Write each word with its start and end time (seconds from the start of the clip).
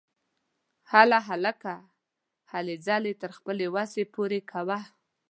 هله 0.91 1.19
هلکه! 1.29 1.75
هلې 2.51 2.75
ځلې 2.87 3.13
تر 3.21 3.31
خپلې 3.37 3.65
وسې 3.75 4.03
پوره 4.13 4.41
کوه! 4.51 4.79